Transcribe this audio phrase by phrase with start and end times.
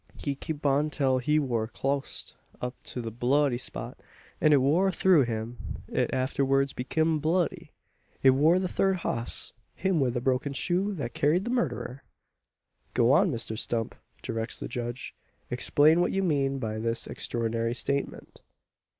[0.17, 3.99] He kep on till he war clost up to the bloody spot;
[4.41, 7.71] an it war through him it arterwards bekim bloody.
[8.23, 12.01] It war the third hoss him wi' the broken shoe thet carried the murderer!"
[12.95, 13.93] "Go on, Mr Stump!"
[14.23, 15.13] directs the judge.
[15.51, 18.41] "Explain what you mean by this extraordinary statement."